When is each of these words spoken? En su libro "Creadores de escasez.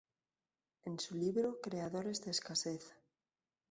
En 0.83 0.97
su 0.99 1.13
libro 1.13 1.59
"Creadores 1.61 2.25
de 2.25 2.31
escasez. 2.31 2.95